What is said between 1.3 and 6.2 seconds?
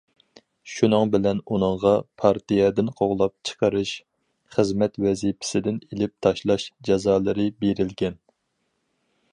ئۇنىڭغا پارتىيەدىن قوغلاپ چىقىرىش، خىزمەت ۋەزىپىسىدىن ئېلىپ